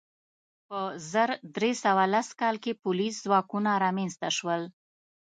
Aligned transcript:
په 0.67 0.79
زر 1.11 1.29
درې 1.55 1.71
سوه 1.83 2.03
لس 2.13 2.27
کال 2.41 2.55
کې 2.63 2.79
پولیس 2.83 3.13
ځواکونه 3.25 3.71
رامنځته 3.83 4.29
شول. 4.37 4.61